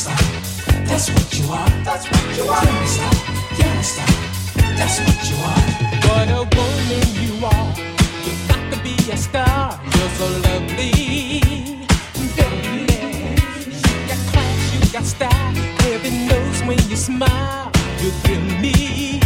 Gangsta. 0.00 0.86
That's 0.86 1.10
what 1.10 1.38
you 1.38 1.52
are. 1.52 1.68
That's 1.84 2.06
what 2.10 2.36
you 2.36 2.44
are. 2.44 2.64
Gangsta. 2.64 3.08
Gangsta. 3.58 4.04
That's 4.78 4.98
what 5.00 5.20
you 5.28 5.36
are. 5.44 5.64
What 6.08 6.28
a 6.30 6.42
woman 6.56 7.06
you 7.20 7.44
are. 7.44 7.74
You 8.24 8.32
got 8.48 8.72
to 8.72 8.82
be 8.82 8.94
a 9.12 9.16
star. 9.16 9.78
You're 9.84 10.10
so 10.16 10.26
lovely. 10.48 11.40
Baby. 12.36 12.86
You 13.76 13.96
got 14.08 14.20
class, 14.32 14.74
you 14.74 14.92
got 14.92 15.04
style. 15.04 15.54
Heaven 15.84 16.28
knows 16.28 16.62
when 16.62 16.78
you 16.88 16.96
smile. 16.96 17.70
You 18.00 18.10
thrill 18.22 18.40
me. 18.60 19.19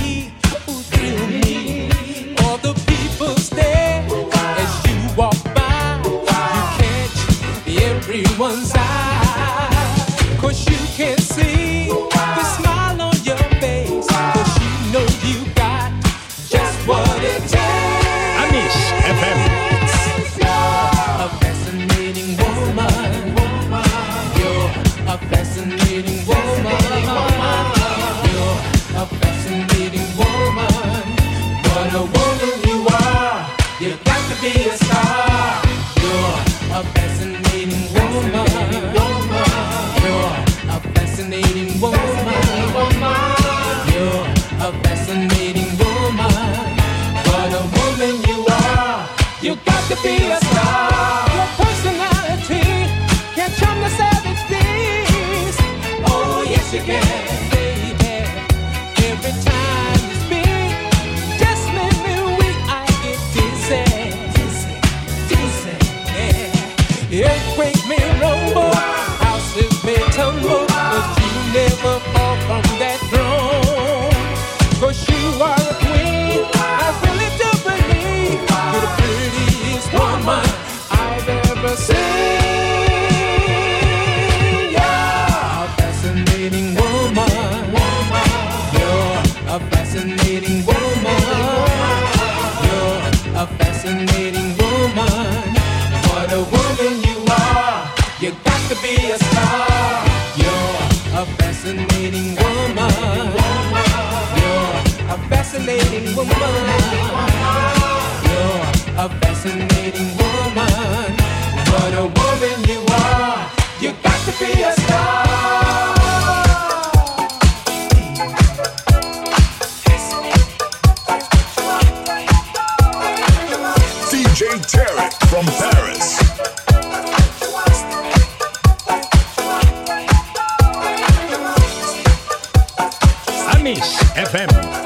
Miss 133.65 133.97
FM. 134.15 134.84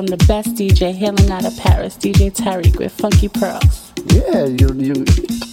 From 0.00 0.06
the 0.06 0.24
best 0.26 0.54
DJ 0.54 0.94
hailing 0.94 1.30
out 1.30 1.44
of 1.44 1.54
Paris, 1.58 1.94
DJ 1.94 2.34
Tariq 2.34 2.78
with 2.78 2.90
Funky 2.90 3.28
Pearls. 3.28 3.92
Yeah, 4.06 4.46
you 4.46 4.72
you. 4.72 5.49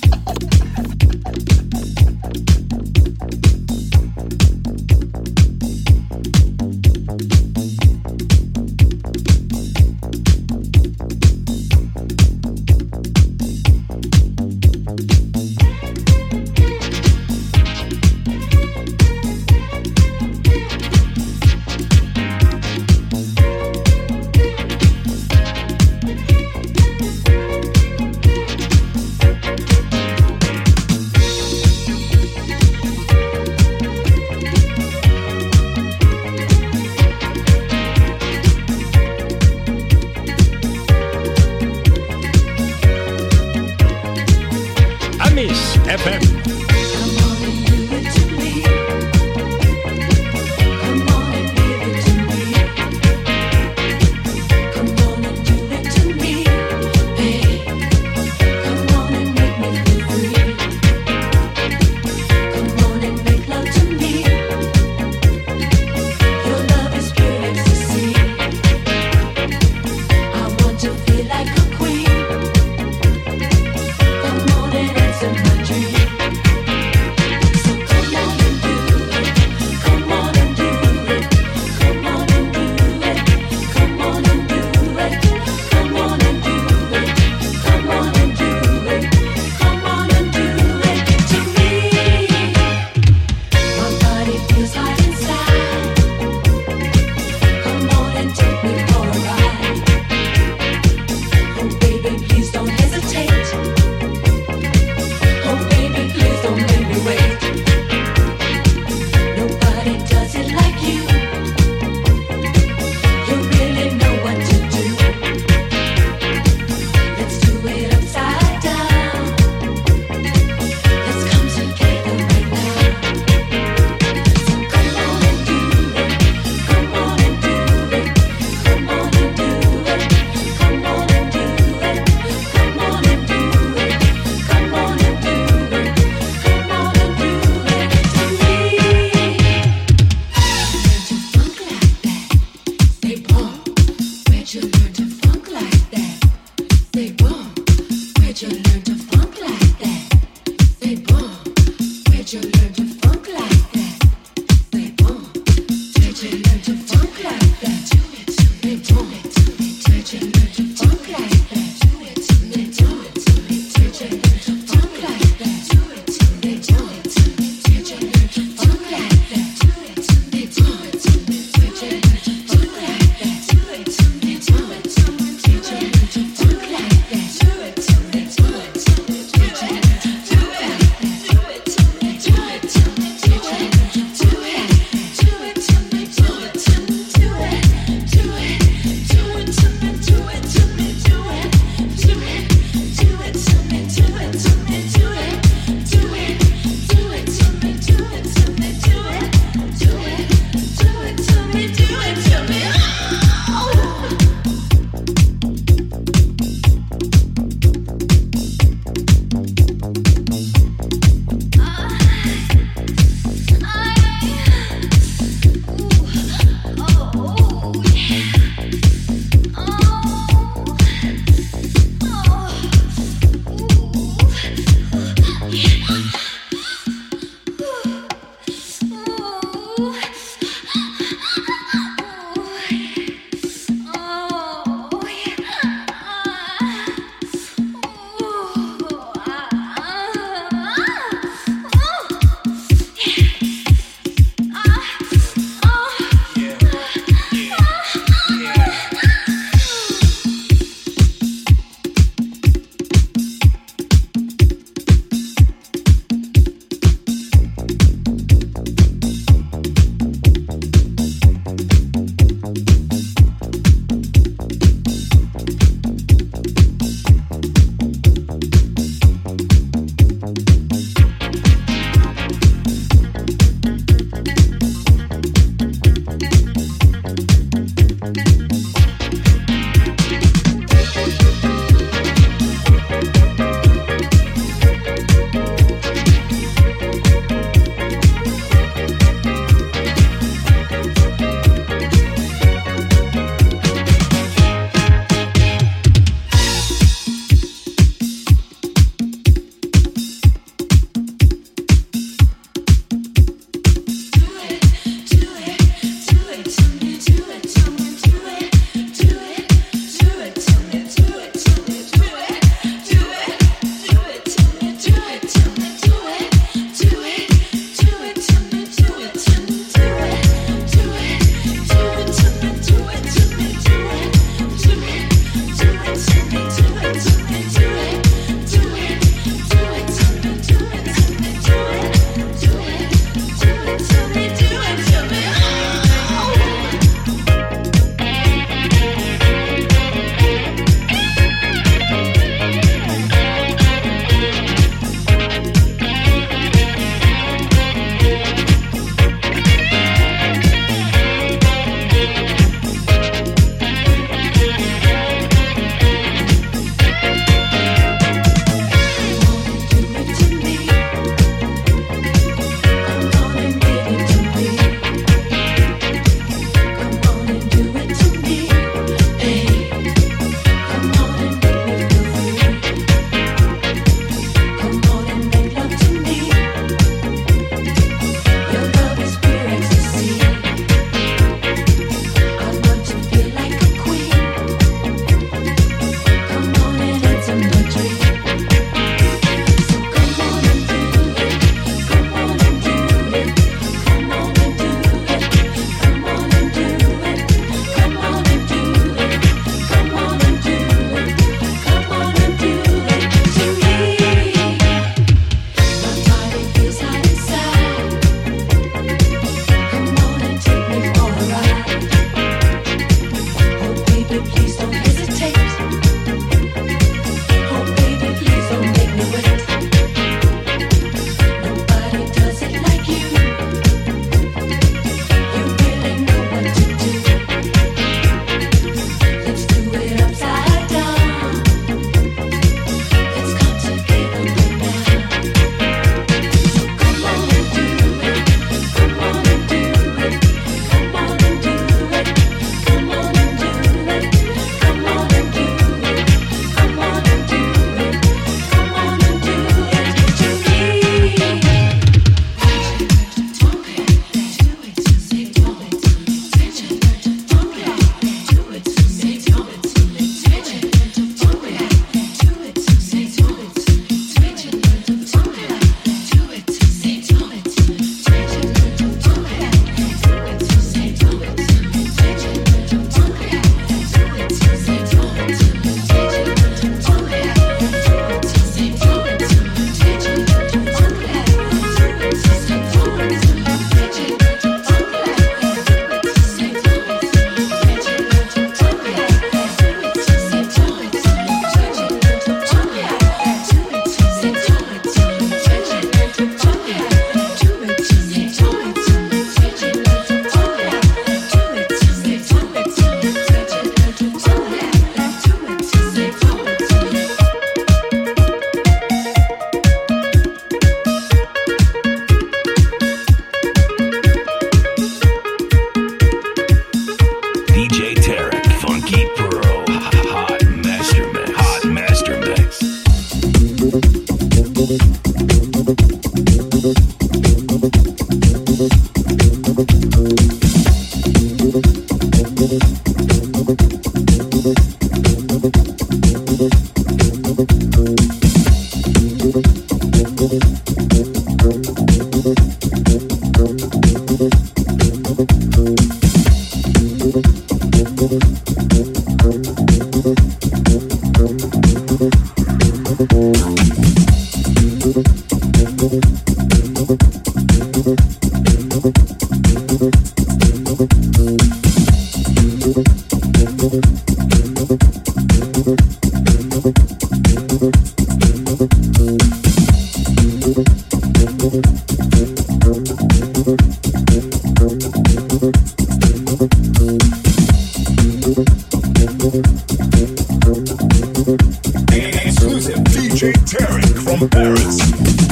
Tarek 583.46 584.04
from 584.04 584.30
Paris. 584.30 585.27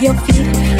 Your 0.00 0.14
feet, 0.14 0.77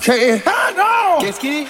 can't 0.00 0.44
hang. 0.44 1.20
Get? 1.40 1.69